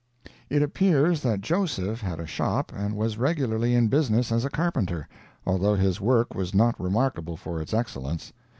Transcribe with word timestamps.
It 0.49 0.63
appears 0.63 1.21
that 1.21 1.41
Joseph 1.41 2.01
had 2.01 2.19
a 2.19 2.25
shop 2.25 2.71
and 2.75 2.95
was 2.95 3.19
regularly 3.19 3.75
in 3.75 3.87
business 3.87 4.31
as 4.31 4.43
a 4.43 4.49
carpenter, 4.49 5.07
although 5.45 5.75
his 5.75 6.01
work 6.01 6.33
was 6.33 6.55
not 6.55 6.73
remarkable 6.81 7.37
for 7.37 7.61
its 7.61 7.71
excellence. 7.71 8.33